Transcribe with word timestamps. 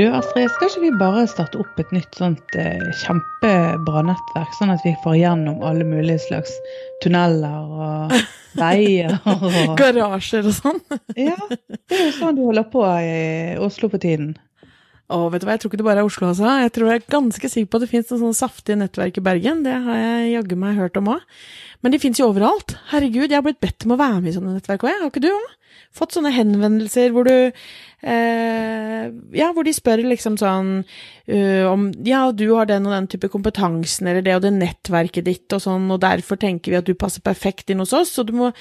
Du 0.00 0.06
Astrid, 0.16 0.48
skal 0.48 0.70
ikke 0.70 0.80
vi 0.80 0.90
bare 0.96 1.26
starte 1.28 1.58
opp 1.60 1.80
et 1.82 1.90
nytt 1.92 2.16
sånt 2.16 2.54
eh, 2.56 2.80
kjempebra 3.02 4.00
nettverk, 4.08 4.54
sånn 4.56 4.72
at 4.72 4.80
vi 4.86 4.94
får 5.02 5.18
igjennom 5.18 5.58
alle 5.66 5.84
mulige 5.84 6.22
slags 6.22 6.54
tunneler 7.04 7.66
og 7.68 8.14
veier 8.62 9.18
og 9.28 9.44
Garasjer 9.76 10.48
og 10.48 10.56
sånn. 10.56 10.80
Ja, 11.28 11.36
det 11.52 11.98
er 11.98 12.06
jo 12.06 12.14
sånn 12.16 12.38
du 12.38 12.46
holder 12.46 12.64
på 12.72 12.86
i 12.96 13.58
Oslo 13.60 13.92
på 13.92 14.00
tiden. 14.00 14.38
Å, 15.12 15.20
vet 15.34 15.44
du 15.44 15.50
hva, 15.50 15.58
jeg 15.58 15.66
tror 15.66 15.74
ikke 15.74 15.82
det 15.82 15.88
bare 15.90 16.00
er 16.00 16.08
Oslo, 16.08 16.30
altså. 16.32 16.48
Jeg 16.64 16.72
tror 16.78 16.88
jeg 16.94 17.02
er 17.02 17.06
ganske 17.18 17.52
sikker 17.52 17.68
på 17.68 17.82
at 17.82 17.84
det 17.84 17.92
fins 17.92 18.08
noen 18.08 18.24
sånne 18.24 18.40
saftige 18.40 18.80
nettverk 18.80 19.20
i 19.20 19.28
Bergen. 19.28 19.64
Det 19.68 19.76
har 19.84 20.00
jeg 20.00 20.36
jaggu 20.38 20.60
meg 20.64 20.80
hørt 20.80 20.96
om 20.96 21.12
òg. 21.18 21.40
Men 21.84 21.92
de 21.92 22.00
fins 22.00 22.24
jo 22.24 22.32
overalt. 22.32 22.78
Herregud, 22.94 23.26
jeg 23.28 23.36
har 23.36 23.44
blitt 23.44 23.60
bedt 23.60 23.84
om 23.84 23.98
å 23.98 24.00
være 24.00 24.22
med 24.22 24.32
i 24.32 24.38
sånne 24.38 24.56
nettverk 24.56 24.88
òg. 24.88 24.96
Har 24.96 25.12
ikke 25.12 25.28
du 25.28 25.34
òg? 25.34 25.56
Fått 25.90 26.14
sånne 26.14 26.30
henvendelser 26.30 27.10
hvor 27.10 27.26
du 27.26 27.34
eh, 27.50 29.06
Ja, 29.34 29.48
hvor 29.54 29.66
de 29.66 29.72
spør 29.74 30.04
liksom 30.06 30.36
sånn 30.38 30.70
uh, 30.84 31.64
om 31.66 31.88
Ja, 32.06 32.22
du 32.30 32.44
har 32.52 32.68
den 32.70 32.86
og 32.86 32.94
den 32.94 33.08
type 33.10 33.30
kompetansen, 33.32 34.06
eller 34.06 34.22
det 34.22 34.36
og 34.38 34.44
det 34.44 34.54
nettverket 34.54 35.26
ditt 35.26 35.56
og 35.56 35.64
sånn, 35.64 35.88
og 35.90 36.00
derfor 36.04 36.38
tenker 36.40 36.72
vi 36.72 36.78
at 36.78 36.86
du 36.86 36.94
passer 36.94 37.24
perfekt 37.26 37.74
inn 37.74 37.82
hos 37.82 37.94
oss, 37.96 38.14
og 38.22 38.30
du 38.30 38.36
må 38.38 38.52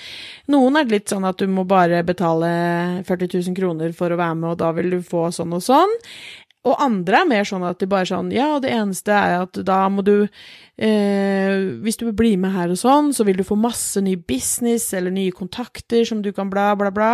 Noen 0.49 0.79
er 0.79 0.89
det 0.89 0.97
litt 0.97 1.13
sånn 1.13 1.27
at 1.29 1.37
du 1.37 1.45
må 1.51 1.67
bare 1.69 2.01
betale 2.07 2.49
40 3.07 3.33
000 3.37 3.57
kroner 3.57 3.93
for 3.93 4.09
å 4.09 4.19
være 4.19 4.39
med, 4.41 4.51
og 4.55 4.61
da 4.63 4.73
vil 4.77 4.97
du 4.97 4.99
få 5.05 5.29
sånn 5.35 5.53
og 5.53 5.65
sånn. 5.65 5.97
Og 6.67 6.75
andre 6.83 7.21
er 7.21 7.29
mer 7.29 7.47
sånn 7.47 7.63
at 7.63 7.79
de 7.79 7.87
bare 7.87 8.07
sånn 8.09 8.33
Ja, 8.35 8.57
det 8.59 8.71
eneste 8.75 9.15
er 9.15 9.45
at 9.45 9.59
da 9.63 9.79
må 9.91 10.03
du 10.03 10.15
eh, 10.25 11.53
Hvis 11.85 11.99
du 12.01 12.09
blir 12.11 12.35
med 12.41 12.51
her 12.51 12.73
og 12.73 12.81
sånn, 12.81 13.13
så 13.15 13.23
vil 13.27 13.39
du 13.39 13.45
få 13.47 13.55
masse 13.59 14.01
ny 14.03 14.17
business 14.19 14.89
eller 14.97 15.13
nye 15.15 15.31
kontakter 15.35 16.03
som 16.07 16.23
du 16.25 16.33
kan 16.35 16.51
bla, 16.51 16.73
bla, 16.79 16.91
bla. 16.91 17.13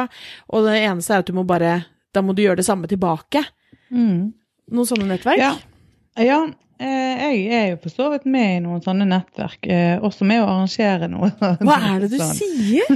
Og 0.50 0.66
det 0.66 0.80
eneste 0.82 1.14
er 1.14 1.22
at 1.22 1.30
du 1.30 1.36
må 1.38 1.46
bare 1.46 1.84
Da 2.16 2.26
må 2.26 2.34
du 2.34 2.42
gjøre 2.42 2.62
det 2.62 2.68
samme 2.68 2.90
tilbake. 2.90 3.44
Mm. 3.94 4.34
Noen 4.74 4.90
sånne 4.90 5.10
nettverk? 5.12 5.42
Ja. 5.42 5.54
ja 6.24 6.42
jeg 6.80 7.46
er 7.56 7.68
jo 7.70 7.78
for 7.84 7.94
så 7.94 8.10
vidt 8.12 8.26
med 8.28 8.58
i 8.58 8.62
noen 8.66 8.82
sånne 8.84 9.06
nettverk, 9.08 9.68
eh, 9.72 9.96
også 10.04 10.28
med 10.28 10.44
å 10.44 10.50
arrangere 10.50 11.08
noe. 11.12 11.30
Hva 11.40 11.78
er 11.92 12.04
det 12.04 12.10
du 12.14 12.18
sånn. 12.20 12.36
sier? 12.36 12.92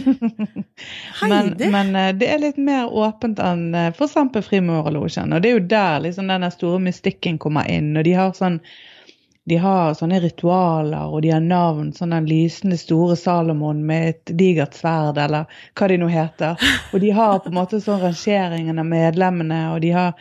Men, 1.30 1.50
men 1.72 1.96
eh, 2.00 2.14
det 2.16 2.30
er 2.32 2.40
litt 2.40 2.60
mer 2.64 2.88
åpent 2.88 3.40
enn 3.44 3.74
eh, 3.76 3.90
f.eks. 3.92 4.16
Frimurerlosjen. 4.46 5.34
Og 5.36 5.44
det 5.44 5.52
er 5.52 5.58
jo 5.58 5.66
der 5.72 6.06
liksom 6.06 6.32
denne 6.32 6.48
store 6.54 6.80
mystikken 6.84 7.40
kommer 7.42 7.68
inn. 7.72 7.92
Og 8.00 8.08
de 8.08 8.16
har 8.16 8.32
sånn 8.38 8.62
de 9.50 9.58
har 9.58 9.96
sånne 9.98 10.20
ritualer, 10.22 11.10
og 11.10 11.24
de 11.26 11.32
har 11.34 11.42
navn. 11.42 11.90
Sånn 11.96 12.14
den 12.14 12.28
lysende 12.30 12.78
store 12.78 13.16
Salomon 13.18 13.82
med 13.88 14.12
et 14.12 14.34
digert 14.38 14.78
sverd, 14.78 15.18
eller 15.18 15.50
hva 15.74 15.88
de 15.90 15.98
nå 15.98 16.10
heter. 16.12 16.70
Og 16.94 17.02
de 17.02 17.10
har 17.16 17.40
på 17.42 17.50
en 17.50 17.58
måte 17.58 17.80
sånn 17.82 18.04
rangeringen 18.04 18.80
av 18.80 18.86
medlemmene, 18.92 19.64
og 19.74 19.82
de 19.84 19.96
har 19.96 20.14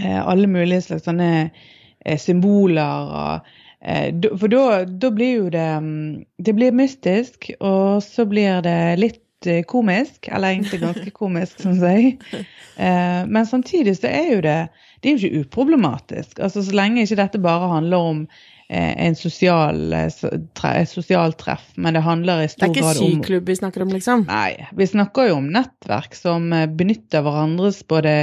eh, 0.00 0.18
alle 0.18 0.50
mulige 0.50 0.82
slags 0.88 1.06
sånne 1.06 1.30
eh, 1.44 1.70
symboler. 2.18 3.12
Og, 3.22 3.50
eh, 3.80 4.08
for 4.38 4.52
da, 4.52 4.84
da 4.86 5.10
blir 5.14 5.34
jo 5.34 5.50
det 5.52 5.68
mm, 5.82 6.24
Det 6.38 6.54
blir 6.54 6.72
mystisk, 6.72 7.50
og 7.60 8.02
så 8.02 8.26
blir 8.26 8.62
det 8.64 8.98
litt 8.98 9.46
eh, 9.46 9.62
komisk. 9.68 10.28
Eller 10.28 10.54
egentlig 10.54 10.82
ganske 10.82 11.10
komisk, 11.22 11.60
syns 11.62 11.82
jeg. 11.82 12.16
Eh, 12.32 13.22
men 13.26 13.46
samtidig 13.46 13.96
så 14.00 14.10
er 14.12 14.34
jo 14.36 14.40
det 14.46 14.58
det 15.02 15.10
er 15.10 15.18
jo 15.18 15.28
ikke 15.28 15.40
uproblematisk. 15.42 16.38
Altså 16.38 16.62
Så 16.62 16.74
lenge 16.74 17.02
ikke 17.02 17.18
dette 17.18 17.38
bare 17.42 17.68
handler 17.72 17.96
om 17.96 18.20
eh, 18.22 18.51
en 18.72 19.14
sosial, 19.18 19.92
eh, 19.92 20.06
s- 20.08 20.24
tre, 20.54 20.70
et 20.80 20.88
sosialt 20.88 21.36
treff, 21.38 21.64
men 21.76 21.94
det 21.94 22.02
handler 22.06 22.42
i 22.44 22.48
stor 22.48 22.66
grad 22.66 22.70
om 22.70 22.74
Det 22.74 22.82
er 22.82 22.94
ikke 22.94 23.22
syklubb 23.22 23.46
vi 23.52 23.56
snakker 23.58 23.82
om, 23.82 23.88
liksom? 23.92 24.24
Nei, 24.28 24.66
vi 24.72 24.86
snakker 24.86 25.28
jo 25.28 25.34
om 25.42 25.50
nettverk 25.52 26.14
som 26.16 26.52
eh, 26.52 26.66
benytter 26.66 27.22
hverandres 27.26 27.82
både 27.88 28.14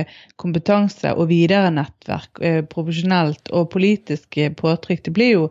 kompetanse 0.42 1.12
og 1.16 1.28
videre 1.30 1.70
nettverk, 1.76 2.42
eh, 2.42 2.62
profesjonelt 2.66 3.52
og 3.54 3.70
politisk 3.76 4.38
eh, 4.38 4.50
påtrykk. 4.50 5.04
Det 5.04 5.14
blir 5.14 5.32
jo, 5.36 5.44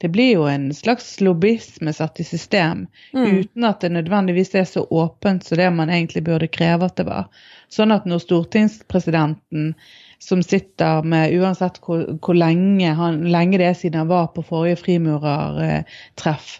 det 0.00 0.08
blir 0.12 0.32
jo 0.34 0.46
en 0.48 0.70
slags 0.74 1.20
lobbyisme 1.20 1.92
satt 1.92 2.20
i 2.20 2.24
system, 2.24 2.86
Mm. 3.12 3.40
uten 3.42 3.64
at 3.64 3.80
det 3.80 3.92
nødvendigvis 3.92 4.54
er 4.54 4.64
så 4.64 4.86
åpent 4.90 5.44
som 5.44 5.58
det 5.58 5.70
man 5.72 5.88
egentlig 5.88 6.24
burde 6.24 6.48
kreve 6.48 6.84
at 6.84 6.96
det 6.96 7.06
var. 7.06 7.28
Sånn 7.68 7.92
at 7.92 8.04
når 8.06 8.20
stortingspresidenten 8.22 9.74
som 10.22 10.42
sitter 10.44 11.04
med 11.06 11.34
uansett 11.36 11.80
hvor, 11.84 12.04
hvor 12.22 12.36
lenge, 12.38 12.92
han, 12.98 13.22
lenge 13.32 13.60
det 13.60 13.70
er 13.70 13.78
siden 13.78 14.02
han 14.04 14.10
var 14.10 14.30
på 14.34 14.44
forrige 14.46 14.80
frimurertreff, 14.80 16.50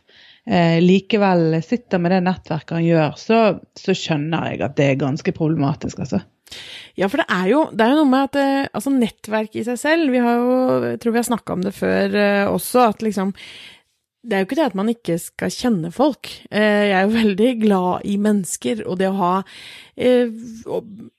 eh, 0.47 0.79
likevel 0.83 1.59
sitter 1.65 2.03
med 2.03 2.15
det 2.15 2.23
nettverket 2.27 2.79
han 2.79 2.87
gjør, 2.87 3.21
så, 3.21 3.43
så 3.79 3.97
skjønner 3.97 4.53
jeg 4.53 4.65
at 4.67 4.77
det 4.79 4.91
er 4.93 5.05
ganske 5.05 5.37
problematisk, 5.37 6.03
altså. 6.05 6.23
Ja, 6.97 7.09
for 7.11 7.19
det 7.19 7.27
er 7.35 7.49
jo, 7.51 7.63
det 7.75 7.83
er 7.83 7.91
jo 7.93 8.03
noe 8.05 8.11
med 8.13 8.29
at 8.29 8.37
eh, 8.39 8.69
altså 8.71 8.93
nettverk 8.95 9.57
i 9.59 9.65
seg 9.67 9.81
selv 9.81 10.13
Vi 10.15 10.21
har 10.23 10.37
jo, 10.39 10.53
jeg 10.93 11.01
tror 11.03 11.17
vi 11.17 11.19
har 11.19 11.27
snakka 11.27 11.57
om 11.57 11.65
det 11.67 11.73
før 11.75 12.15
eh, 12.15 12.45
også, 12.47 12.85
at 12.93 13.03
liksom 13.03 13.35
det 14.27 14.35
er 14.35 14.43
jo 14.43 14.47
ikke 14.49 14.57
det 14.59 14.65
at 14.67 14.79
man 14.79 14.89
ikke 14.91 15.17
skal 15.23 15.53
kjenne 15.55 15.91
folk. 15.95 16.31
Eh, 16.51 16.87
Jeg 16.89 16.95
er 16.97 17.05
jo 17.05 17.13
veldig 17.15 17.51
glad 17.63 18.07
i 18.11 18.17
mennesker, 18.19 18.81
og 18.87 18.99
det 18.99 19.11
å 19.13 19.19
ha 19.21 19.35
eh, 19.95 20.33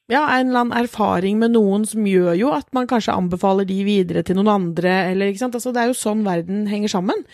ja, 0.07 0.21
en 0.37 0.47
eller 0.47 0.61
annen 0.63 0.77
erfaring 0.85 1.35
med 1.41 1.51
noen 1.51 1.83
som 1.87 2.05
gjør 2.07 2.31
jo 2.39 2.51
at 2.55 2.69
man 2.75 2.87
kanskje 2.87 3.15
anbefaler 3.17 3.67
de 3.67 3.81
videre 3.83 4.23
til 4.23 4.37
noen 4.37 4.53
andre, 4.53 4.93
eller 5.11 5.31
ikke 5.31 5.41
sant. 5.41 5.57
Altså, 5.59 5.73
det 5.75 5.81
er 5.81 5.91
jo 5.91 5.97
sånn 5.99 6.23
verden 6.23 6.63
henger 6.71 6.93
sammen. 6.93 7.25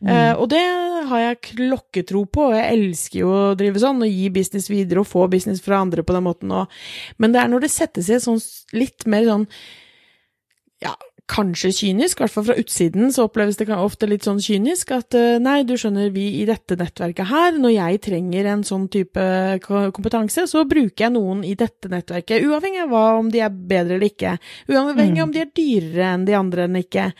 Eh, 0.00 0.32
og 0.32 0.48
det 0.54 0.62
har 1.10 1.24
jeg 1.26 1.42
klokketro 1.50 2.24
på, 2.32 2.48
og 2.48 2.56
jeg 2.56 2.78
elsker 2.78 3.20
jo 3.20 3.34
å 3.36 3.44
drive 3.58 3.82
sånn, 3.82 4.00
og 4.06 4.16
gi 4.16 4.30
business 4.32 4.70
videre 4.72 5.04
og 5.04 5.10
få 5.10 5.26
business 5.32 5.60
fra 5.64 5.82
andre 5.84 6.04
på 6.06 6.16
den 6.16 6.24
måten. 6.24 6.56
Og, 6.56 6.82
men 7.20 7.36
det 7.36 7.42
er 7.42 7.52
når 7.52 7.66
det 7.66 7.72
settes 7.74 8.08
i 8.08 8.16
et 8.16 8.24
sånn 8.24 8.40
litt 8.72 9.04
mer 9.12 9.28
sånn 9.28 9.48
ja, 10.82 10.96
kanskje 11.30 11.70
kynisk, 11.72 12.18
i 12.18 12.24
hvert 12.24 12.34
fall 12.34 12.46
fra 12.48 12.56
utsiden 12.60 13.12
så 13.14 13.26
oppleves 13.28 13.56
det 13.60 13.68
ofte 13.72 14.08
litt 14.10 14.26
sånn 14.26 14.40
kynisk 14.42 14.90
at 14.96 15.16
eh, 15.16 15.38
nei, 15.42 15.62
du 15.68 15.76
skjønner, 15.78 16.10
vi 16.12 16.26
i 16.42 16.44
dette 16.48 16.76
nettverket 16.78 17.30
her, 17.30 17.56
når 17.62 17.74
jeg 17.76 18.02
trenger 18.08 18.50
en 18.52 18.66
sånn 18.66 18.88
type 18.92 19.24
kompetanse, 19.64 20.48
så 20.50 20.66
bruker 20.68 21.06
jeg 21.06 21.14
noen 21.14 21.46
i 21.46 21.54
dette 21.58 21.88
nettverket, 21.92 22.44
uavhengig 22.44 22.84
av 22.84 22.92
hva, 22.92 23.06
om 23.22 23.32
de 23.32 23.42
er 23.44 23.54
bedre 23.54 23.96
eller 23.96 24.10
ikke, 24.10 24.36
uavhengig 24.68 25.22
av 25.22 25.28
om 25.28 25.34
de 25.34 25.44
er 25.44 25.56
dyrere 25.62 26.12
enn 26.12 26.28
de 26.28 26.38
andre 26.38 26.68
eller 26.68 26.86
ikke. 26.86 27.10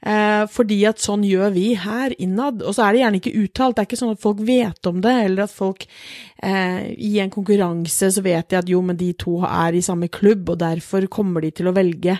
Eh, 0.00 0.46
fordi 0.48 0.78
at 0.88 1.02
sånn 1.02 1.24
gjør 1.28 1.50
vi 1.52 1.66
her 1.76 2.14
innad. 2.22 2.62
Og 2.64 2.72
så 2.76 2.86
er 2.86 2.94
det 2.94 3.02
gjerne 3.02 3.20
ikke 3.20 3.34
uttalt. 3.42 3.76
Det 3.76 3.82
er 3.82 3.88
ikke 3.90 4.00
sånn 4.00 4.14
at 4.14 4.22
folk 4.22 4.40
vet 4.48 4.88
om 4.88 5.02
det, 5.04 5.12
eller 5.26 5.44
at 5.44 5.52
folk 5.52 5.84
eh, 5.84 6.88
i 6.96 7.18
en 7.20 7.32
konkurranse 7.32 8.08
så 8.14 8.24
vet 8.24 8.48
de 8.48 8.60
at 8.62 8.72
jo, 8.72 8.80
men 8.84 8.98
de 9.00 9.12
to 9.20 9.40
er 9.44 9.76
i 9.76 9.84
samme 9.84 10.08
klubb, 10.12 10.48
og 10.48 10.62
derfor 10.62 11.04
kommer 11.12 11.44
de 11.44 11.52
til 11.52 11.68
å 11.68 11.76
velge. 11.76 12.16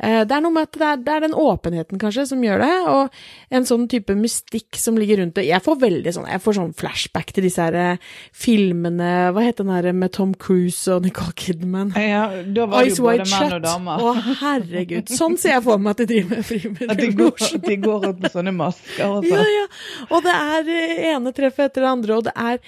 Eh, 0.00 0.22
det 0.28 0.34
er 0.36 0.42
noe 0.44 0.54
med 0.54 0.68
at 0.68 0.78
det 0.78 0.86
er, 0.88 0.96
det 1.06 1.12
er 1.16 1.24
den 1.26 1.34
åpenheten, 1.38 1.98
kanskje, 2.02 2.26
som 2.30 2.42
gjør 2.44 2.62
det, 2.62 2.72
og 2.92 3.54
en 3.58 3.66
sånn 3.68 3.88
type 3.90 4.14
mystikk 4.18 4.78
som 4.78 4.98
ligger 5.00 5.22
rundt 5.22 5.34
det. 5.38 5.46
Jeg 5.48 5.64
får 5.64 5.80
veldig 5.82 6.12
sånn, 6.14 6.28
jeg 6.30 6.42
får 6.44 6.58
sånn 6.60 6.74
flashback 6.78 7.32
til 7.34 7.46
disse 7.48 7.62
her 7.64 7.74
eh, 7.78 8.04
filmene 8.36 9.08
Hva 9.34 9.42
het 9.44 9.58
den 9.60 9.72
her 9.72 9.88
med 9.96 10.12
Tom 10.16 10.34
Cruise 10.38 10.86
og 10.94 11.02
Nicole 11.06 11.34
Kidman? 11.38 11.92
Ja, 11.98 12.26
da 12.46 12.66
var 12.70 12.86
Ice 12.88 13.02
White 13.02 13.26
damer. 13.64 14.02
Å, 14.04 14.12
herregud. 14.42 15.10
Sånn 15.12 15.36
ser 15.40 15.56
jeg 15.56 15.64
for 15.66 15.80
meg 15.82 15.96
at 15.96 16.04
de 16.04 16.08
driver 16.14 16.44
med 16.78 16.94
de 17.02 17.10
går, 17.18 17.34
at 17.58 17.66
de 17.66 17.76
går 17.82 18.06
rundt 18.06 18.22
med 18.24 18.34
sånne 18.34 18.54
masker 18.56 19.06
og 19.18 19.26
Ja, 19.28 19.42
sånn. 19.42 19.52
ja. 19.56 19.66
Og 20.12 20.24
det 20.26 20.36
er 20.38 20.72
eh, 20.78 21.04
ene 21.14 21.34
treffet 21.36 21.70
etter 21.72 21.84
det 21.86 21.90
andre, 21.90 22.18
og 22.20 22.28
det 22.28 22.34
er 22.38 22.62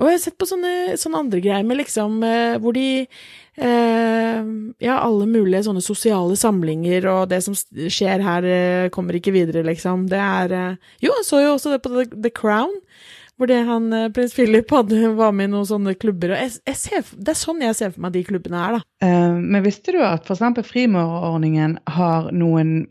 Og 0.00 0.08
jeg 0.08 0.16
har 0.16 0.22
sett 0.24 0.38
på 0.40 0.48
sånne, 0.48 0.96
sånne 0.98 1.20
andre 1.22 1.40
greier 1.44 1.66
med 1.66 1.78
liksom 1.78 2.18
eh, 2.26 2.56
hvor 2.62 2.74
de 2.74 2.86
eh, 3.04 4.38
Ja, 4.82 4.96
alle 4.98 5.26
mulige 5.30 5.64
sånne 5.68 5.82
sosiale 5.84 6.34
samlinger, 6.38 7.06
og 7.12 7.28
det 7.30 7.42
som 7.46 7.54
skjer 7.56 8.24
her, 8.24 8.48
eh, 8.48 8.88
kommer 8.94 9.14
ikke 9.18 9.34
videre, 9.34 9.62
liksom. 9.66 10.08
Det 10.10 10.18
er 10.18 10.56
eh, 10.58 10.94
Jo, 11.04 11.12
jeg 11.12 11.28
så 11.28 11.44
jo 11.44 11.52
også 11.54 11.76
det 11.76 11.82
på 11.84 11.94
The, 11.94 12.08
The 12.26 12.32
Crown. 12.34 12.74
Hvor 13.34 13.50
det 13.50 13.64
han, 13.66 13.88
prins 14.14 14.34
Philip 14.36 14.70
hadde, 14.70 15.08
var 15.18 15.32
med 15.34 15.48
i 15.48 15.52
noen 15.54 15.66
sånne 15.66 15.96
klubber. 15.98 16.34
og 16.34 16.42
jeg, 16.42 16.52
jeg 16.70 16.78
ser, 16.78 17.06
Det 17.14 17.32
er 17.34 17.38
sånn 17.38 17.62
jeg 17.64 17.78
ser 17.78 17.94
for 17.94 18.06
meg 18.06 18.14
de 18.14 18.26
klubbene 18.26 18.60
her, 18.60 18.76
da. 18.78 18.84
Eh, 19.06 19.38
men 19.38 19.64
visste 19.66 19.94
du 19.94 20.02
at 20.06 20.26
f.eks. 20.26 20.68
frimurerordningen 20.70 21.78
har 21.96 22.30
noen 22.34 22.84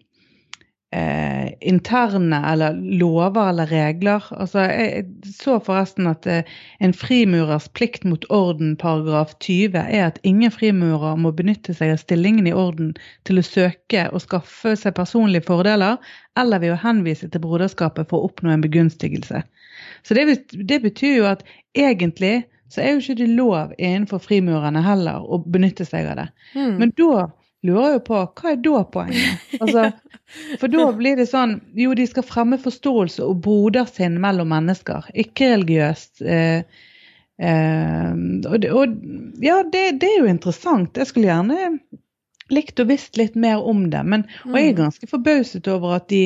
eh, 0.93 1.53
interne 1.61 2.39
eller 2.51 2.73
lover 2.73 3.49
eller 3.49 3.65
regler? 3.71 4.23
Altså, 4.31 4.65
jeg, 4.69 5.05
så 5.39 5.57
forresten 5.63 6.07
at 6.11 6.27
eh, 6.29 6.49
en 6.83 6.93
frimurers 6.93 7.67
plikt 7.73 8.05
mot 8.07 8.25
orden 8.33 8.75
paragraf 8.79 9.33
20 9.39 9.77
er 9.81 10.07
at 10.07 10.21
ingen 10.23 10.53
frimurer 10.53 11.17
må 11.19 11.33
benytte 11.35 11.75
seg 11.77 11.95
av 11.95 12.01
stillingen 12.03 12.47
i 12.49 12.55
orden 12.55 12.93
til 13.27 13.41
å 13.41 13.45
søke 13.47 14.07
og 14.11 14.23
skaffe 14.25 14.75
seg 14.79 14.95
personlige 14.99 15.47
fordeler, 15.49 15.99
eller 16.39 16.63
ved 16.63 16.75
å 16.75 16.81
henvise 16.83 17.29
til 17.29 17.43
broderskapet 17.43 18.09
for 18.09 18.21
å 18.21 18.31
oppnå 18.31 18.53
en 18.53 18.65
begunstigelse. 18.65 19.43
Så 20.05 20.17
det, 20.17 20.43
det 20.53 20.81
betyr 20.83 21.21
jo 21.21 21.29
at 21.29 21.45
egentlig 21.77 22.43
så 22.73 22.81
er 22.81 22.95
jo 22.95 23.03
ikke 23.03 23.21
det 23.21 23.29
lov 23.37 23.73
innenfor 23.77 24.21
frimurerne 24.21 24.81
heller 24.81 25.21
å 25.21 25.37
benytte 25.45 25.85
seg 25.85 26.09
av 26.09 26.23
det. 26.23 26.29
Mm. 26.57 26.77
Men 26.79 26.93
da 26.97 27.27
lurer 27.63 27.97
jo 27.97 27.99
på, 28.07 28.21
hva 28.39 28.51
er 28.53 28.57
da 28.63 28.83
poenget? 28.93 29.43
Altså, 29.59 29.85
for 30.61 30.71
da 30.73 30.87
blir 30.99 31.19
det 31.19 31.27
sånn, 31.31 31.57
jo 31.79 31.93
de 31.97 32.05
skal 32.09 32.25
fremme 32.27 32.57
forståelse 32.61 33.23
og 33.25 33.41
brodersinn 33.45 34.19
mellom 34.23 34.49
mennesker, 34.53 35.07
ikke 35.25 35.51
religiøst. 35.55 36.21
Eh, 36.21 36.63
eh, 37.39 38.09
og 38.49 38.65
og, 38.71 38.97
ja, 39.43 39.61
det, 39.63 39.83
det 40.01 40.09
er 40.09 40.23
jo 40.23 40.31
interessant. 40.31 40.97
Jeg 40.99 41.09
skulle 41.11 41.29
gjerne 41.31 41.77
likt 42.53 42.81
å 42.83 42.87
visst 42.89 43.17
litt 43.17 43.35
mer 43.39 43.63
om 43.63 43.87
det. 43.93 44.01
Men, 44.05 44.25
og 44.45 44.57
jeg 44.59 44.73
er 44.73 44.75
Mm. 44.75 44.81
ganske 44.83 45.07
forbauset 45.09 45.67
over 45.71 45.95
at 45.95 46.09
de 46.11 46.25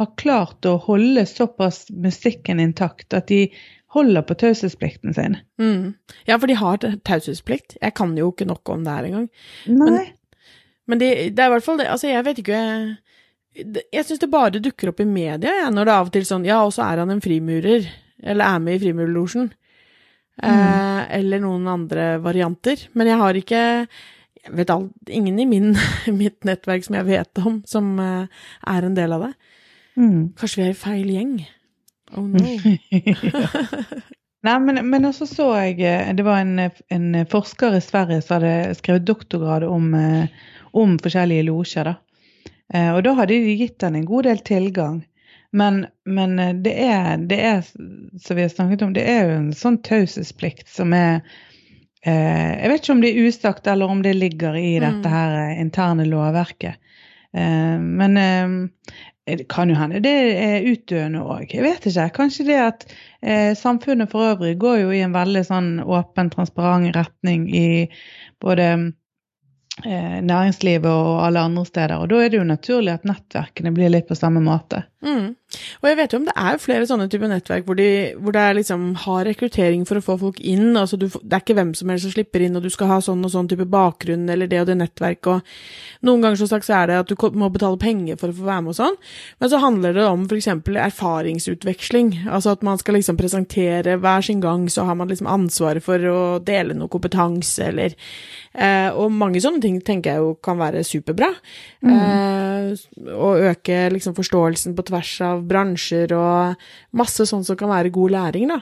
har 0.00 0.08
klart 0.16 0.64
å 0.66 0.78
holde 0.80 1.22
såpass 1.28 1.86
musikken 1.92 2.60
intakt 2.60 3.12
at 3.14 3.28
de 3.28 3.46
holder 3.92 4.22
på 4.24 4.34
taushetsplikten 4.40 5.12
sin. 5.14 5.36
Mm. 5.60 5.94
Ja, 6.26 6.38
for 6.38 6.48
de 6.48 6.54
har 6.56 6.78
taushetsplikt. 7.04 7.76
Jeg 7.80 7.94
kan 7.94 8.14
jo 8.16 8.30
ikke 8.32 8.46
noe 8.48 8.72
om 8.72 8.84
det 8.86 8.92
her 8.96 9.04
engang. 9.10 9.28
Nei. 9.68 9.76
Men 9.84 9.98
det, 10.88 11.08
det 11.36 11.42
er 11.42 11.48
i 11.50 11.54
hvert 11.54 11.64
fall 11.64 11.78
det 11.78 11.86
Altså, 11.92 12.08
jeg 12.10 12.24
vet 12.26 12.38
ikke 12.42 12.60
det- 13.54 13.84
Jeg 13.92 14.04
syns 14.04 14.18
det 14.20 14.30
bare 14.32 14.58
dukker 14.60 14.88
opp 14.90 15.00
i 15.00 15.04
media, 15.04 15.50
jeg, 15.62 15.70
når 15.72 15.84
det 15.84 15.92
er 15.92 15.98
av 16.00 16.06
og 16.06 16.12
til 16.12 16.24
sånn 16.26 16.46
Ja, 16.48 16.62
og 16.64 16.72
så 16.72 16.82
er 16.90 16.98
han 17.04 17.10
en 17.10 17.20
frimurer. 17.20 17.86
Eller 18.22 18.44
er 18.44 18.58
med 18.62 18.76
i 18.76 18.82
Frimurerlosjen. 18.84 19.50
Eh, 20.42 21.00
eller 21.18 21.40
noen 21.42 21.66
andre 21.68 22.18
varianter. 22.22 22.86
Men 22.94 23.06
jeg 23.10 23.18
har 23.18 23.34
ikke 23.34 23.62
jeg 24.42 24.56
vet 24.58 24.70
alt, 24.74 24.90
ingen 25.08 25.38
i 25.38 25.44
min, 25.46 25.74
mitt 26.22 26.42
nettverk 26.44 26.82
som 26.86 26.96
jeg 26.98 27.06
vet 27.06 27.38
om, 27.46 27.60
som 27.66 27.92
eh, 28.02 28.26
er 28.66 28.82
en 28.88 28.94
del 28.96 29.12
av 29.14 29.28
det. 29.28 29.34
Mm. 29.98 30.32
Kanskje 30.38 30.58
vi 30.58 30.64
er 30.66 30.72
i 30.72 30.80
feil 30.80 31.12
gjeng? 31.12 31.36
Oh 32.16 32.24
no. 32.26 32.42
Nei, 34.42 34.56
men, 34.58 34.80
men 34.90 35.06
også 35.06 35.28
så 35.30 35.44
jeg 35.60 35.76
eh, 35.86 36.08
Det 36.18 36.24
var 36.26 36.40
en, 36.42 36.56
en 36.90 37.04
forsker 37.30 37.76
i 37.78 37.82
Sverige 37.84 38.18
som 38.24 38.40
hadde 38.40 38.74
skrevet 38.80 39.06
doktorgrad 39.06 39.62
om, 39.68 39.92
eh, 39.94 40.26
om 40.72 40.98
forskjellige 41.02 41.46
losjer. 41.48 41.94
Eh, 42.74 42.90
Og 42.94 43.02
da 43.04 43.12
hadde 43.18 43.38
de 43.38 43.56
gitt 43.60 43.78
den 43.82 43.96
en 44.00 44.04
god 44.08 44.24
del 44.28 44.38
tilgang. 44.46 45.02
Men, 45.52 45.86
men 46.08 46.38
eh, 46.40 46.54
det, 46.64 46.72
er, 46.80 47.16
det 47.28 47.38
er, 47.44 47.62
som 48.24 48.36
vi 48.38 48.42
har 48.46 48.48
snakket 48.52 48.82
om, 48.86 48.92
det 48.96 49.04
er 49.04 49.26
jo 49.28 49.38
en 49.40 49.52
sånn 49.56 49.76
taushetsplikt 49.84 50.68
som 50.72 50.94
er 50.96 51.20
eh, 52.06 52.62
Jeg 52.62 52.70
vet 52.72 52.80
ikke 52.82 52.92
om 52.96 53.02
det 53.04 53.10
er 53.12 53.28
usagt, 53.28 53.66
eller 53.68 53.92
om 53.92 54.00
det 54.02 54.14
ligger 54.16 54.56
i 54.56 54.78
Mm. 54.80 54.86
dette 54.88 55.12
her 55.12 55.36
eh, 55.50 55.60
interne 55.60 56.06
lovverket. 56.08 56.80
Eh, 57.36 57.76
men 57.80 58.16
eh, 58.16 58.56
det 59.36 59.44
kan 59.52 59.70
jo 59.70 59.76
hende 59.78 60.00
det 60.02 60.12
er 60.42 60.64
utdøende 60.66 61.20
òg. 61.22 61.52
Jeg 61.54 61.62
vet 61.62 61.84
ikke. 61.86 62.08
Kanskje 62.16 62.46
det 62.48 62.56
at 62.58 62.86
eh, 63.22 63.52
samfunnet 63.54 64.10
for 64.10 64.32
øvrig 64.32 64.56
går 64.58 64.80
jo 64.80 64.90
i 64.90 65.04
en 65.04 65.12
veldig 65.14 65.44
sånn 65.46 65.70
åpen, 65.84 66.32
transparent 66.32 66.90
retning 66.96 67.44
i 67.54 67.86
både 68.42 68.66
næringslivet 69.80 70.90
og 70.90 71.26
alle 71.26 71.40
andre 71.40 71.64
steder. 71.66 71.98
Og 71.98 72.10
da 72.10 72.20
er 72.22 72.32
det 72.32 72.40
jo 72.40 72.44
naturlig 72.48 72.92
at 72.92 73.06
nettverkene 73.08 73.72
blir 73.74 73.92
litt 73.92 74.08
på 74.10 74.18
samme 74.18 74.42
måte. 74.44 74.84
Mm. 75.04 75.32
Og 75.82 75.88
jeg 75.90 75.98
vet 75.98 76.14
jo 76.14 76.20
om 76.20 76.26
det 76.28 76.34
er 76.38 76.60
flere 76.62 76.86
sånne 76.88 77.08
typer 77.12 77.30
nettverk 77.30 77.66
hvor, 77.68 77.76
de, 77.78 78.14
hvor 78.22 78.34
det 78.34 78.42
er 78.42 78.56
liksom 78.56 78.86
har 79.04 79.26
rekruttering 79.28 79.84
for 79.88 79.98
å 79.98 80.04
få 80.04 80.16
folk 80.20 80.40
inn. 80.40 80.76
altså 80.78 80.98
du, 81.00 81.08
Det 81.08 81.36
er 81.36 81.44
ikke 81.44 81.56
hvem 81.58 81.72
som 81.76 81.92
helst 81.92 82.06
som 82.06 82.14
slipper 82.14 82.44
inn, 82.44 82.56
og 82.56 82.64
du 82.64 82.70
skal 82.72 82.90
ha 82.92 83.00
sånn 83.04 83.24
og 83.24 83.32
sånn 83.34 83.50
type 83.50 83.66
bakgrunn 83.68 84.28
eller 84.32 84.50
det 84.50 84.62
og 84.62 84.70
det 84.70 84.78
nettverket. 84.80 85.28
og 85.32 86.06
Noen 86.08 86.24
ganger 86.24 86.40
som 86.42 86.50
sagt 86.50 86.68
så 86.68 86.80
er 86.80 86.90
det 86.90 87.00
at 87.02 87.12
du 87.12 87.16
må 87.38 87.50
betale 87.52 87.80
penger 87.80 88.18
for 88.20 88.32
å 88.32 88.36
få 88.36 88.46
være 88.48 88.64
med 88.64 88.74
og 88.74 88.78
sånn. 88.78 88.98
Men 89.42 89.52
så 89.52 89.62
handler 89.62 89.96
det 89.96 90.06
om 90.08 90.24
f.eks. 90.26 90.48
erfaringsutveksling. 90.86 92.14
Altså 92.26 92.56
at 92.56 92.64
man 92.66 92.80
skal 92.80 92.98
liksom 92.98 93.20
presentere 93.20 93.98
hver 94.02 94.24
sin 94.24 94.42
gang, 94.42 94.68
så 94.72 94.86
har 94.88 94.98
man 94.98 95.12
liksom 95.12 95.30
ansvaret 95.30 95.84
for 95.84 96.08
å 96.08 96.22
dele 96.42 96.76
noe 96.78 96.90
kompetanse 96.92 97.68
eller 97.68 97.94
eh, 98.54 98.88
Og 98.96 99.12
mange 99.12 99.40
sånne 99.42 99.62
ting 99.62 99.80
tenker 99.84 100.14
jeg 100.14 100.24
jo 100.24 100.34
kan 100.42 100.58
være 100.60 100.84
superbra. 100.86 101.32
Eh, 101.82 102.72
og 103.12 103.46
øke 103.50 103.78
liksom 103.92 104.14
forståelsen 104.16 104.76
på 104.76 104.86
tvers 104.88 105.14
av 105.26 105.41
bransjer 105.48 106.12
og 106.16 106.56
masse 106.98 107.26
sånt 107.28 107.46
som 107.48 107.56
kan 107.56 107.68
være 107.68 107.90
god 107.94 108.10
læring, 108.14 108.48
da. 108.48 108.58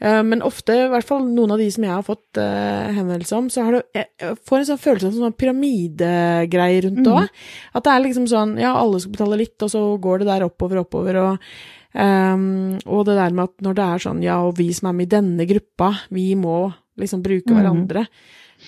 Eh, 0.00 0.22
men 0.22 0.42
ofte, 0.42 0.72
i 0.86 0.88
hvert 0.92 1.06
fall 1.08 1.24
noen 1.28 1.52
av 1.54 1.58
de 1.62 1.70
som 1.70 1.84
jeg 1.86 1.92
har 1.94 2.02
fått 2.06 2.40
eh, 2.42 2.92
henvendelse 2.96 3.36
om, 3.38 3.48
så 3.50 3.64
har 3.64 3.72
du 3.72 3.82
Jeg 3.94 4.36
får 4.46 4.58
en 4.58 4.68
sånn 4.72 4.82
følelse 4.84 5.06
av 5.10 5.18
sånn 5.20 5.38
pyramidegreier 5.40 6.82
rundt 6.88 7.04
det 7.04 7.14
òg. 7.14 7.28
At 7.74 7.84
det 7.86 7.92
er 7.94 8.04
liksom 8.04 8.28
sånn 8.30 8.56
ja, 8.60 8.74
alle 8.78 9.00
skal 9.02 9.14
betale 9.16 9.40
litt, 9.40 9.56
og 9.62 9.70
så 9.72 9.82
går 10.02 10.22
det 10.24 10.30
der 10.32 10.46
oppover, 10.48 10.82
oppover, 10.84 11.20
og 11.22 11.50
um, 11.94 12.78
og 12.86 13.04
det 13.08 13.16
der 13.18 13.30
med 13.34 13.44
at 13.50 13.66
når 13.66 13.74
det 13.78 13.84
er 13.88 14.04
sånn 14.08 14.22
ja, 14.24 14.38
og 14.44 14.56
vi 14.58 14.70
som 14.76 14.90
er 14.90 14.96
med 14.98 15.08
i 15.08 15.14
denne 15.16 15.46
gruppa, 15.48 15.92
vi 16.10 16.32
må 16.38 16.72
liksom 17.00 17.22
bruke 17.24 17.50
Mhm. 17.50 17.58
hverandre. 17.60 18.06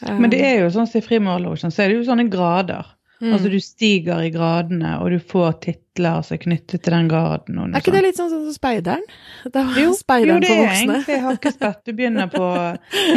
Men 0.03 0.29
det 0.31 0.41
er 0.45 0.59
jo 0.61 0.71
sånn 0.75 0.89
i 0.99 1.01
Frimurlosjen, 1.01 1.71
så 1.73 1.85
er 1.85 1.89
det 1.89 1.97
jo 2.05 2.11
sånne 2.13 2.29
grader. 2.31 2.85
Mm. 3.17 3.33
Altså 3.33 3.49
du 3.49 3.57
stiger 3.65 4.19
i 4.27 4.31
gradene, 4.31 4.99
og 5.01 5.09
du 5.11 5.17
får 5.25 5.55
titler 5.65 6.21
som 6.27 6.35
er 6.37 6.41
knyttet 6.43 6.83
til 6.85 6.93
den 6.93 7.07
graden. 7.09 7.57
Er 7.73 7.81
ikke 7.81 7.95
det 7.95 8.03
litt 8.05 8.19
sånn 8.19 8.29
som 8.29 8.43
Speideren? 8.53 9.07
Det 9.49 9.63
Jo, 9.79 9.87
jo, 9.87 9.95
Speideren 9.97 10.45
det 10.45 10.51
for 10.51 10.61
er 10.67 10.75
egentlig 10.75 11.17
hakkespett. 11.25 11.81
Du 11.89 11.95
begynner 11.97 12.29
på 12.29 12.51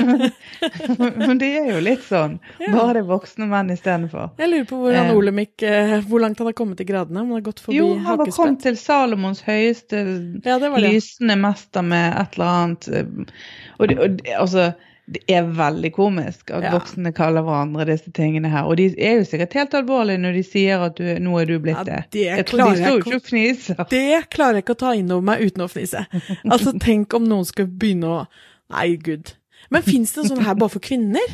Men 1.19 1.38
det 1.42 1.50
er 1.60 1.69
jo 1.74 1.81
litt 1.84 2.04
sånn. 2.07 2.38
Ja. 2.63 2.72
Bare 2.78 2.96
det 2.96 3.04
er 3.04 3.10
voksne 3.10 3.48
menn 3.51 3.72
istedenfor. 3.75 4.31
Jeg 4.40 4.51
lurer 4.54 4.68
på 4.69 4.80
hvordan 4.84 5.10
Eh. 5.10 5.16
Olemic 5.16 5.63
eh, 5.63 5.94
Hvor 6.07 6.24
langt 6.24 6.40
han 6.40 6.48
har 6.50 6.56
kommet 6.57 6.80
i 6.84 6.88
gradene. 6.88 7.22
Om 7.22 7.31
han 7.34 7.40
har 7.42 7.45
gått 7.50 7.60
forbi 7.63 7.78
Jo, 7.78 7.92
han 8.04 8.19
var 8.19 8.31
kommet 8.36 8.63
til 8.63 8.78
Salomons 8.80 9.42
høyeste 9.45 10.00
Ja, 10.45 10.57
det 10.60 10.69
det. 10.72 10.84
lysende 10.88 11.36
mester 11.40 11.84
med 11.86 12.13
et 12.19 12.38
eller 12.40 12.52
annet 12.56 12.88
eh, 12.88 13.34
Og 13.80 13.88
det, 13.92 14.00
og 14.00 14.24
altså, 14.40 14.72
det 15.09 15.21
er 15.31 15.47
veldig 15.57 15.89
komisk 15.95 16.51
at 16.53 16.63
Ja. 16.63 16.71
voksne 16.75 17.11
kaller 17.17 17.41
hverandre 17.41 17.85
disse 17.89 18.11
tingene 18.13 18.50
her. 18.51 18.67
Og 18.69 18.77
de 18.77 18.85
er 18.97 19.17
jo 19.19 19.25
sikkert 19.25 19.53
helt 19.57 19.73
alvorlige 19.73 20.21
når 20.21 20.33
de 20.38 20.44
sier 20.45 20.83
at 20.85 20.95
du, 21.00 21.03
nå 21.19 21.39
er 21.41 21.45
du 21.50 21.56
blitt 21.59 21.77
Ja, 21.77 21.83
det. 21.83 22.03
det 22.11 22.25
Jeg 22.27 22.45
de 22.45 22.51
står 22.51 22.75
jo 22.77 22.97
ikke 23.00 23.15
å 23.15 23.15
og 23.15 23.25
fniser. 23.25 23.81
Det 23.89 24.29
klarer 24.29 24.59
jeg 24.59 24.63
ikke 24.67 24.75
å 24.77 24.81
ta 24.85 24.94
inn 24.94 25.11
over 25.11 25.25
meg 25.31 25.41
uten 25.41 25.65
å 25.65 25.69
fnise. 25.71 26.06
Altså, 26.51 26.75
tenk 26.79 27.13
om 27.17 27.25
noen 27.25 27.45
skulle 27.45 27.67
begynne 27.71 28.06
å 28.06 28.27
Nei, 28.69 28.97
gud. 29.01 29.33
Men 29.73 29.81
fins 29.81 30.13
det 30.13 30.27
sånn 30.29 30.44
her 30.45 30.53
bare 30.53 30.69
for 30.69 30.79
kvinner? 30.79 31.25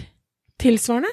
Tilsvarende? 0.61 1.11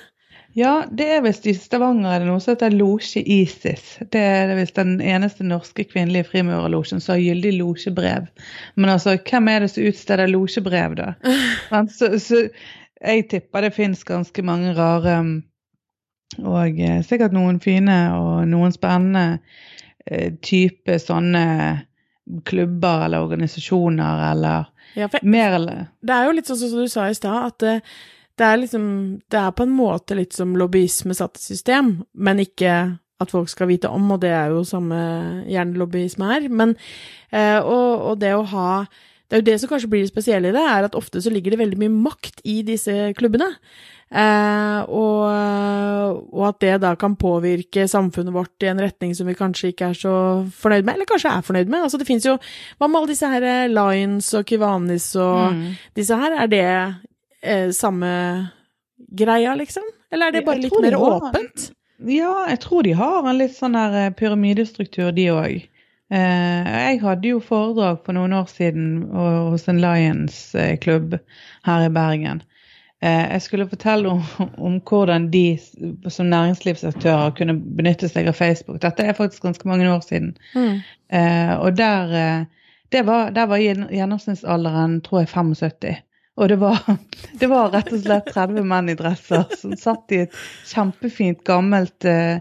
Ja, 0.55 0.73
det 0.93 1.07
er 1.15 1.23
visst 1.25 1.47
i 1.49 1.55
Stavanger 1.57 2.13
er 2.13 2.21
det 2.21 2.29
noe 2.29 2.41
som 2.43 2.53
heter 2.53 2.75
Losje 2.75 3.23
Isis. 3.25 3.95
Det 4.13 4.21
er 4.21 4.53
visst 4.59 4.77
den 4.77 4.99
eneste 5.01 5.47
norske 5.49 5.87
kvinnelige 5.89 6.29
frimurerlosjen 6.29 7.01
som 7.01 7.15
har 7.15 7.23
gyldig 7.23 7.55
losjebrev. 7.57 8.27
Men 8.77 8.93
altså, 8.93 9.17
hvem 9.17 9.49
er 9.49 9.65
det 9.65 9.71
som 9.73 9.89
utsteder 9.89 10.29
losjebrev, 10.29 10.99
da? 11.01 11.15
Så, 11.97 12.13
så 12.21 12.43
jeg 13.03 13.25
tipper 13.31 13.65
det 13.65 13.73
fins 13.75 14.05
ganske 14.07 14.45
mange 14.45 14.75
rare 14.77 15.17
um, 15.25 15.33
og 16.45 16.79
eh, 16.81 17.01
sikkert 17.05 17.35
noen 17.35 17.59
fine 17.61 17.97
og 18.15 18.45
noen 18.49 18.73
spennende 18.73 19.41
eh, 20.07 20.33
type 20.45 20.97
sånne 21.03 21.45
klubber 22.47 23.07
eller 23.09 23.25
organisasjoner 23.27 24.23
eller 24.31 24.71
Ja, 24.95 25.09
for 25.11 25.25
mer 25.27 25.57
eller 25.59 25.85
det 26.05 26.15
er 26.15 26.29
jo 26.29 26.37
litt 26.37 26.49
sånn 26.49 26.61
som 26.61 26.85
du 26.85 26.89
sa 26.93 27.09
i 27.11 27.17
stad, 27.19 27.51
at 27.51 27.83
det, 28.39 28.47
er 28.47 28.57
liksom 28.63 28.85
Det 29.31 29.39
er 29.39 29.51
på 29.57 29.63
en 29.67 29.75
måte 29.77 30.17
litt 30.19 30.33
som 30.33 30.57
lobbyisme 30.57 31.15
satt 31.15 31.37
i 31.39 31.45
system, 31.53 32.03
men 32.15 32.39
ikke 32.43 32.99
at 33.23 33.31
folk 33.31 33.49
skal 33.53 33.69
vite 33.71 33.87
om, 33.93 34.09
og 34.11 34.21
det 34.25 34.33
er 34.35 34.51
jo 34.51 34.65
samme 34.67 34.97
gjerne 35.47 35.79
lobbyisme 35.79 36.27
er. 36.37 36.49
Men 36.51 36.73
eh, 37.31 37.61
og, 37.63 38.11
og 38.11 38.19
det 38.19 38.33
å 38.35 38.43
ha 38.51 38.85
Det 39.31 39.37
er 39.39 39.41
jo 39.43 39.47
det 39.47 39.61
som 39.63 39.71
kanskje 39.71 39.89
blir 39.89 40.03
det 40.03 40.11
spesielle 40.11 40.51
i 40.51 40.53
det, 40.57 40.61
er 40.61 40.85
at 40.89 40.97
ofte 40.99 41.23
så 41.23 41.31
ligger 41.33 41.55
det 41.55 41.61
veldig 41.63 41.79
mye 41.81 41.93
makt 42.11 42.43
i 42.45 42.63
disse 42.67 43.13
klubbene. 43.17 43.47
Eh, 44.13 44.81
og, 44.93 45.23
og 46.35 46.43
at 46.51 46.59
det 46.61 46.75
da 46.83 46.91
kan 47.01 47.15
påvirke 47.17 47.87
samfunnet 47.89 48.35
vårt 48.35 48.67
i 48.67 48.69
en 48.69 48.83
retning 48.83 49.15
som 49.17 49.25
vi 49.31 49.37
kanskje 49.39 49.71
ikke 49.73 49.89
er 49.93 49.97
så 49.97 50.13
fornøyd 50.53 50.85
med, 50.85 50.99
eller 50.99 51.09
kanskje 51.09 51.33
er 51.33 51.47
fornøyd 51.47 51.71
med. 51.73 51.87
Altså 51.87 52.01
det 52.03 52.09
fins 52.11 52.27
jo 52.29 52.35
Hva 52.77 52.89
med 52.91 52.99
alle 53.01 53.13
disse 53.15 53.31
her 53.33 53.47
eh, 53.49 53.71
Lions 53.73 54.29
og 54.37 54.45
Kivanis 54.51 55.09
og 55.17 55.55
Mm. 55.55 55.65
disse 55.97 56.17
her? 56.19 56.37
Er 56.45 56.47
det 56.53 56.67
eh, 57.43 57.71
samme 57.71 58.13
greia, 59.13 59.55
liksom? 59.59 59.83
Eller 60.13 60.27
er 60.27 60.33
det 60.39 60.45
bare 60.47 60.59
litt 60.63 60.81
mer 60.81 60.93
har- 60.99 61.21
åpent? 61.21 61.71
Ja, 62.05 62.47
jeg 62.49 62.59
tror 62.61 62.83
de 62.83 62.93
har 62.99 63.29
en 63.29 63.39
litt 63.39 63.55
sånn 63.55 63.77
der 63.79 63.95
eh, 64.07 64.11
pyramidestruktur, 64.19 65.13
de 65.15 65.29
òg. 65.31 65.69
Eh, 66.13 66.71
jeg 66.89 67.01
hadde 67.01 67.29
jo 67.31 67.41
foredrag 67.41 68.01
for 68.05 68.13
noen 68.17 68.33
år 68.37 68.49
siden 68.51 69.05
hos 69.15 69.69
en 69.71 69.79
Lions-klubb 69.81 71.15
her 71.65 71.85
i 71.87 71.93
Bergen. 71.95 72.43
Eh, 73.03 73.33
jeg 73.33 73.43
skulle 73.43 73.69
fortelle 73.71 74.09
om, 74.09 74.21
om 74.59 74.81
hvordan 74.81 75.31
de 75.33 75.59
som 76.11 76.27
næringslivsaktører 76.31 77.33
kunne 77.39 77.57
benytte 77.79 78.09
seg 78.11 78.29
av 78.31 78.37
Facebook. 78.39 78.81
Dette 78.83 79.03
er 79.07 79.17
faktisk 79.19 79.43
ganske 79.47 79.67
mange 79.69 79.89
år 79.91 80.03
siden. 80.07 80.35
Mm. 80.55 80.83
Eh, 81.11 81.55
og 81.59 81.77
der, 81.79 82.13
eh, 82.19 82.45
det 82.93 83.07
var, 83.09 83.31
der 83.35 83.47
var 83.51 83.59
gjennomsnittsalderen 83.63 85.01
tror 85.07 85.23
jeg 85.25 85.29
75. 85.33 85.97
Og 86.41 86.49
det 86.49 86.57
var, 86.63 86.79
det 87.41 87.49
var 87.51 87.73
rett 87.75 87.93
og 87.93 88.05
slett 88.05 88.31
30 88.33 88.65
menn 88.69 88.93
i 88.93 88.99
dresser 88.99 89.45
som 89.59 89.75
satt 89.79 90.15
i 90.17 90.23
et 90.27 90.39
kjempefint, 90.71 91.43
gammelt 91.49 92.07
eh, 92.09 92.41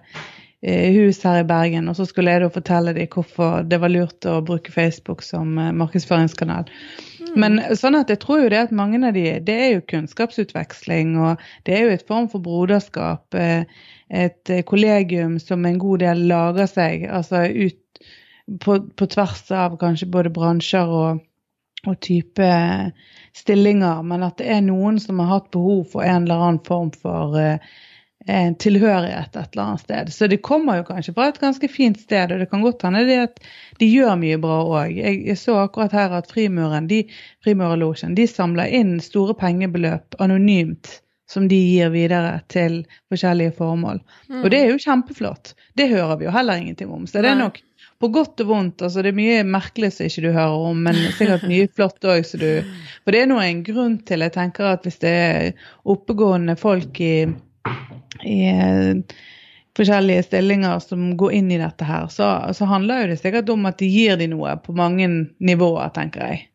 eh, 0.63 0.91
hus 0.95 1.21
her 1.27 1.41
i 1.41 1.47
Bergen. 1.47 1.89
Og 1.91 1.97
så 1.99 2.07
skulle 2.07 2.31
jeg 2.33 2.45
da 2.45 2.51
fortelle 2.53 2.95
dem 2.97 3.09
hvorfor 3.11 3.65
det 3.67 3.81
var 3.83 3.91
lurt 3.93 4.27
å 4.29 4.39
bruke 4.47 4.73
Facebook 4.73 5.25
som 5.27 5.57
eh, 5.59 5.73
markedsføringskanal. 5.75 6.69
Men 7.39 7.61
sånn 7.79 7.95
at 7.95 8.09
jeg 8.11 8.19
tror 8.19 8.41
jo 8.43 8.51
det 8.51 8.57
at 8.65 8.73
mange 8.75 8.99
av 9.07 9.15
de, 9.15 9.23
det 9.47 9.53
er 9.55 9.69
jo 9.77 9.83
kunnskapsutveksling, 9.87 11.13
og 11.15 11.43
det 11.67 11.77
er 11.77 11.85
jo 11.85 11.93
et 11.95 12.07
form 12.07 12.27
for 12.31 12.43
broderskap. 12.43 13.27
eh, 13.35 13.63
Et 14.11 14.49
kollegium 14.67 15.37
som 15.39 15.63
en 15.65 15.77
god 15.79 16.01
del 16.03 16.25
lager 16.27 16.67
seg, 16.67 17.05
altså 17.07 17.45
ut 17.47 17.77
på, 18.59 18.75
på 18.99 19.07
tvers 19.07 19.45
av 19.55 19.77
kanskje 19.79 20.09
både 20.11 20.33
bransjer 20.35 20.91
og, 20.91 21.21
og 21.87 21.99
type 22.03 22.49
stillinger, 23.37 24.01
men 24.03 24.25
at 24.27 24.37
det 24.41 24.49
er 24.53 24.65
noen 24.65 24.99
som 25.01 25.21
har 25.23 25.31
hatt 25.35 25.51
behov 25.55 25.85
for 25.93 26.05
en 26.05 26.25
eller 26.25 26.43
annen 26.45 26.61
form 26.67 26.91
for 26.93 27.37
eh, 27.39 27.71
en 28.29 28.55
tilhørighet 28.61 29.35
et 29.35 29.55
eller 29.55 29.63
annet 29.63 29.85
sted. 29.85 30.11
Så 30.13 30.27
det 30.29 30.41
kommer 30.45 30.77
jo 30.77 30.87
kanskje 30.91 31.13
fra 31.17 31.29
et 31.31 31.39
ganske 31.41 31.67
fint 31.71 31.99
sted, 31.99 32.31
og 32.31 32.41
det 32.41 32.49
kan 32.51 32.61
godt 32.61 32.85
hende 32.85 33.05
det 33.09 33.19
at 33.23 33.39
de 33.81 33.89
gjør 33.89 34.19
mye 34.21 34.37
bra 34.41 34.59
òg. 34.61 34.93
Jeg, 34.93 35.21
jeg, 35.25 35.39
så 35.41 35.57
akkurat 35.63 35.95
her 35.95 36.13
at 36.19 36.29
Frimuren, 36.31 36.89
de, 36.91 37.03
Frimurerlosjen, 37.45 38.13
de 38.17 38.27
samler 38.29 38.69
inn 38.81 38.99
store 39.01 39.37
pengebeløp 39.39 40.19
anonymt 40.21 40.99
som 41.31 41.47
de 41.47 41.55
gir 41.55 41.91
videre 41.93 42.41
til 42.51 42.81
forskjellige 43.11 43.55
formål. 43.57 44.01
Mm. 44.27 44.41
Og 44.43 44.49
det 44.51 44.59
er 44.59 44.73
jo 44.73 44.81
kjempeflott. 44.83 45.53
Det 45.79 45.87
hører 45.89 46.17
vi 46.19 46.27
jo 46.27 46.33
heller 46.35 46.59
ingenting 46.59 46.91
om. 46.91 47.05
Så 47.07 47.23
det 47.23 47.31
er 47.31 47.39
nok 47.39 47.61
på 48.01 48.09
godt 48.13 48.41
og 48.43 48.49
vondt. 48.49 48.81
altså 48.81 49.03
Det 49.05 49.13
er 49.13 49.19
mye 49.21 49.43
merkelig 49.47 49.93
som 49.95 50.09
ikke 50.09 50.25
du 50.25 50.31
hører 50.33 50.65
om, 50.71 50.81
men 50.87 50.97
sikkert 51.19 51.45
mye 51.49 51.69
flott 51.77 52.09
òg. 52.09 52.25
For 52.25 53.13
det 53.13 53.21
er 53.21 53.29
nå 53.29 53.39
en 53.43 53.63
grunn 53.67 54.01
til 54.07 54.25
jeg 54.25 54.35
tenker 54.35 54.73
at 54.73 54.87
hvis 54.87 54.99
det 55.03 55.13
er 55.13 55.69
oppegående 55.93 56.57
folk 56.59 56.99
i 57.05 57.15
i 58.27 58.45
eh, 58.49 59.17
forskjellige 59.77 60.27
stillinger 60.27 60.79
som 60.83 61.11
går 61.17 61.35
inn 61.39 61.51
i 61.51 61.59
dette 61.61 61.87
her, 61.87 62.07
så, 62.11 62.29
så 62.53 62.67
handler 62.69 63.03
jo 63.03 63.11
det 63.13 63.19
sikkert 63.21 63.49
om 63.53 63.67
at 63.69 63.79
de 63.81 63.89
gir 63.91 64.19
de 64.19 64.27
noe 64.31 64.55
på 64.63 64.75
mange 64.77 65.07
nivåer, 65.39 65.91
tenker 65.95 66.25
jeg. 66.27 66.47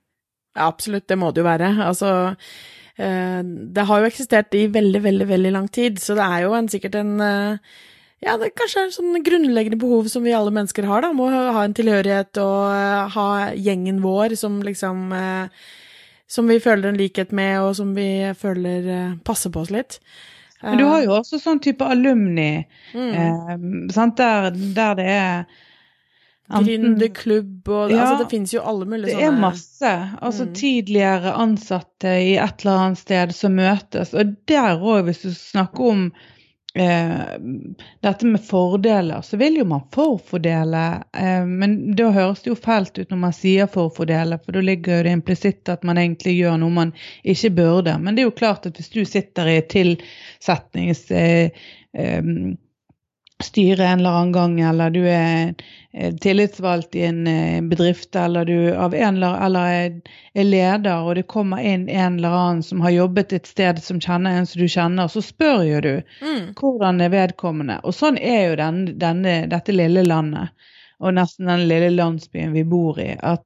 Ja, 0.56 0.68
absolutt, 0.68 1.08
det 1.08 1.18
må 1.20 1.32
det 1.32 1.42
jo 1.42 1.48
være. 1.48 1.72
Altså, 1.84 2.12
eh, 2.96 3.42
det 3.44 3.88
har 3.88 4.02
jo 4.02 4.08
eksistert 4.10 4.56
i 4.56 4.66
veldig, 4.72 5.02
veldig, 5.04 5.28
veldig 5.32 5.52
lang 5.56 5.68
tid, 5.72 6.00
så 6.02 6.16
det 6.18 6.28
er 6.28 6.46
jo 6.46 6.56
en, 6.56 6.70
sikkert 6.72 6.98
en 7.00 7.14
eh, 7.24 7.76
ja, 8.24 8.36
det 8.40 8.48
er 8.48 8.54
kanskje 8.56 8.84
en 8.86 8.94
sånn 8.94 9.18
grunnleggende 9.24 9.78
behov 9.80 10.06
som 10.12 10.24
vi 10.24 10.34
alle 10.36 10.52
mennesker 10.54 10.86
har, 10.88 11.04
da, 11.04 11.10
må 11.16 11.28
ha 11.30 11.64
en 11.64 11.74
tilhørighet 11.76 12.40
og 12.42 13.12
ha 13.16 13.26
gjengen 13.52 14.00
vår 14.04 14.38
som 14.40 14.62
liksom 14.64 15.12
Som 16.26 16.48
vi 16.50 16.56
føler 16.58 16.88
en 16.88 16.96
likhet 16.98 17.30
med, 17.30 17.60
og 17.62 17.76
som 17.78 17.92
vi 17.94 18.32
føler 18.34 19.14
passer 19.22 19.52
på 19.54 19.60
oss 19.60 19.70
litt. 19.70 20.00
Men 20.62 20.78
du 20.78 20.84
har 20.88 21.04
jo 21.04 21.12
også 21.18 21.38
sånn 21.38 21.60
type 21.62 21.84
alumni, 21.84 22.64
mm. 22.94 23.12
eh, 23.14 23.52
der, 24.16 24.50
der, 24.74 24.98
det 24.98 25.08
er 25.12 25.44
Gründerklubb 26.46 27.66
og 27.74 27.90
ja, 27.90 28.04
altså 28.04 28.22
Det 28.22 28.30
finnes 28.30 28.52
jo 28.54 28.60
alle 28.62 28.86
mulige 28.86 29.16
sånne 29.16 29.24
Det 29.24 29.26
er 29.26 29.40
masse. 29.42 29.92
Altså 30.22 30.46
mm. 30.46 30.52
tidligere 30.54 31.34
ansatte 31.42 32.12
i 32.22 32.36
et 32.38 32.62
eller 32.62 32.82
annet 32.84 33.00
sted 33.02 33.34
som 33.34 33.56
møtes. 33.58 34.14
Og 34.14 34.36
der 34.46 34.78
òg, 34.78 35.08
hvis 35.08 35.24
du 35.24 35.32
snakker 35.34 35.90
om 35.90 36.04
eh, 36.12 36.35
dette 36.76 38.26
med 38.26 38.42
fordeler, 38.44 39.22
så 39.24 39.36
vil 39.40 39.56
jo 39.56 39.64
man 39.64 39.86
forfordele. 39.94 40.82
Eh, 41.16 41.46
men 41.46 41.76
da 41.96 42.10
høres 42.12 42.42
det 42.44 42.52
jo 42.52 42.58
fælt 42.58 42.98
ut 42.98 43.10
når 43.12 43.22
man 43.22 43.36
sier 43.36 43.70
forfordele, 43.72 44.38
for 44.44 44.56
da 44.56 44.64
ligger 44.64 45.06
det 45.06 45.14
implisitt 45.16 45.72
at 45.72 45.86
man 45.88 46.00
egentlig 46.02 46.36
gjør 46.36 46.60
noe 46.60 46.76
man 46.82 46.92
ikke 47.24 47.54
burde. 47.56 47.96
Men 48.02 48.16
det 48.16 48.24
er 48.24 48.30
jo 48.30 48.36
klart 48.42 48.68
at 48.68 48.76
hvis 48.76 48.92
du 48.92 49.02
sitter 49.08 49.54
i 49.54 49.58
tilsetnings... 49.72 51.08
Eh, 51.10 51.66
eh, 51.96 52.32
styre 53.44 53.84
en 53.84 53.98
eller 54.00 54.14
annen 54.16 54.32
gang, 54.32 54.60
eller 54.70 54.92
du 54.94 55.02
er 55.04 55.50
tillitsvalgt 55.96 56.94
i 56.94 57.02
en 57.02 57.26
eh, 57.26 57.62
bedrift, 57.62 58.16
eller 58.16 58.44
du 58.44 58.74
av 58.74 58.94
en 58.94 59.16
eller, 59.16 59.46
eller 59.46 59.66
er 60.34 60.44
leder, 60.44 61.00
og 61.00 61.14
det 61.16 61.26
kommer 61.32 61.64
inn 61.64 61.88
en 61.88 62.18
eller 62.18 62.36
annen 62.36 62.62
som 62.62 62.80
har 62.84 62.92
jobbet 62.92 63.32
et 63.32 63.48
sted 63.48 63.80
som 63.82 64.00
kjenner 64.00 64.36
en 64.36 64.46
som 64.46 64.60
du 64.60 64.68
kjenner, 64.68 65.08
så 65.08 65.22
spør 65.24 65.64
jo 65.64 65.80
du 65.80 65.92
mm. 66.20 66.54
hvordan 66.60 67.00
er 67.00 67.12
vedkommende. 67.14 67.80
Og 67.84 67.96
sånn 67.96 68.20
er 68.20 68.50
jo 68.50 68.58
den, 68.60 68.82
denne, 69.00 69.38
dette 69.48 69.72
lille 69.72 70.04
landet, 70.04 70.52
og 71.00 71.16
nesten 71.16 71.48
den 71.48 71.64
lille 71.70 71.92
landsbyen 71.96 72.52
vi 72.56 72.64
bor 72.68 73.00
i. 73.00 73.14
at 73.20 73.44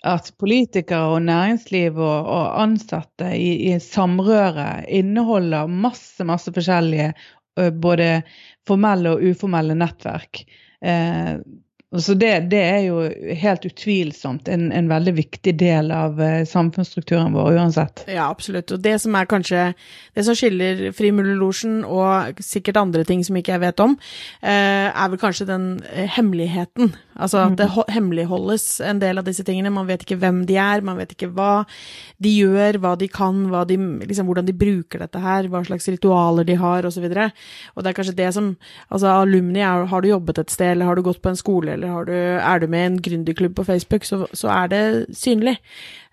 at 0.00 0.30
politikere 0.40 1.10
og 1.12 1.26
næringsliv 1.26 1.98
og, 2.00 2.24
og 2.24 2.62
ansatte 2.62 3.34
i, 3.36 3.50
i, 3.68 3.74
samrøret 3.84 4.86
inneholder 4.88 5.68
masse 5.68 6.24
masse 6.24 6.48
forskjellige 6.56 7.10
både 7.82 8.22
formelle 8.64 9.12
og 9.12 9.26
uformelle 9.28 9.76
nettverk. 9.76 10.40
Eh, 10.80 11.34
så 11.98 12.14
det, 12.14 12.28
det, 12.52 12.58
er 12.62 12.84
jo 12.86 13.00
helt 13.34 13.64
utvilsomt 13.66 14.46
en, 14.48 14.68
en 14.70 14.86
veldig 14.92 15.14
viktig 15.16 15.56
del 15.58 15.90
av 15.90 16.20
uh, 16.22 16.44
samfunnsstrukturen 16.46 17.34
vår 17.34 17.56
uansett. 17.58 18.04
Ja, 18.06 18.28
absolutt. 18.30 18.70
Og 18.70 18.78
det 18.84 18.92
som 19.02 19.16
er 19.18 19.26
kanskje 19.26 19.64
det 20.14 20.22
som 20.28 20.38
skiller 20.38 20.84
Frimurlosjen 20.94 21.80
og 21.82 22.38
sikkert 22.46 22.78
andre 22.78 23.02
ting 23.08 23.24
som 23.26 23.40
ikke 23.40 23.56
jeg 23.56 23.64
vet 23.64 23.82
om, 23.82 23.96
uh, 23.98 24.46
er 24.46 25.10
vel 25.10 25.18
kanskje 25.18 25.48
den 25.50 25.66
hemmeligheten. 26.14 26.94
Altså 27.20 27.42
at 27.44 27.56
det 27.60 27.68
mm. 27.70 27.92
hemmeligholdes 27.94 28.66
en 28.86 29.00
del 29.02 29.20
av 29.20 29.26
disse 29.28 29.44
tingene. 29.46 29.72
Man 29.74 29.88
vet 29.88 30.04
ikke 30.06 30.18
hvem 30.22 30.42
de 30.48 30.56
er, 30.60 30.84
man 30.86 30.98
vet 31.00 31.14
ikke 31.14 31.30
hva 31.36 31.66
de 32.22 32.32
gjør, 32.32 32.80
hva 32.82 32.94
de 33.00 33.08
kan, 33.12 33.44
hva 33.52 33.64
de, 33.68 33.78
liksom, 34.08 34.28
hvordan 34.30 34.48
de 34.48 34.56
bruker 34.56 35.04
dette 35.04 35.22
her, 35.22 35.48
hva 35.52 35.62
slags 35.66 35.88
ritualer 35.92 36.48
de 36.48 36.56
har, 36.60 36.88
osv. 36.88 37.06
Og, 37.06 37.14
så 37.14 37.28
og 37.74 37.84
det 37.84 37.92
er 37.92 37.98
kanskje 38.00 38.18
det 38.18 38.32
som 38.36 38.50
Altså, 38.90 39.06
alumni, 39.22 39.60
er, 39.62 39.84
har 39.86 40.02
du 40.02 40.08
jobbet 40.08 40.40
et 40.40 40.52
sted, 40.52 40.72
eller 40.72 40.88
har 40.88 40.98
du 40.98 41.04
gått 41.06 41.20
på 41.22 41.30
en 41.30 41.38
skole, 41.38 41.74
eller 41.76 42.06
du, 42.08 42.14
er 42.14 42.60
du 42.60 42.66
med 42.70 42.82
i 42.82 42.88
en 42.90 43.00
gründerklubb 43.02 43.54
på 43.56 43.64
Facebook, 43.66 44.06
så, 44.08 44.24
så, 44.32 44.50
er 44.50 44.70
det 44.72 44.82
synlig. 45.16 45.56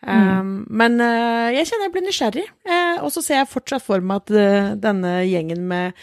Mm. 0.05 0.39
Um, 0.39 0.51
men 0.69 0.99
uh, 1.01 1.49
jeg 1.55 1.67
kjenner 1.69 1.87
jeg 1.87 1.93
blir 1.95 2.05
nysgjerrig, 2.05 2.47
uh, 2.69 3.03
og 3.05 3.11
så 3.13 3.23
ser 3.25 3.41
jeg 3.41 3.51
fortsatt 3.51 3.85
for 3.85 4.03
meg 4.03 4.23
at 4.23 4.33
uh, 4.35 4.73
denne 4.81 5.13
gjengen 5.25 5.65
med 5.69 5.97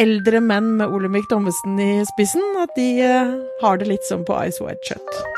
eldre 0.00 0.40
menn 0.44 0.76
med 0.80 0.92
Olemic 0.92 1.28
Thommessen 1.30 1.80
i 1.80 2.04
spissen, 2.12 2.44
at 2.62 2.76
de 2.76 2.90
har 3.62 3.80
det 3.80 3.90
litt 3.90 4.04
som 4.08 4.24
på 4.26 4.36
Ice 4.46 4.62
White 4.64 4.92
Shut. 4.92 5.35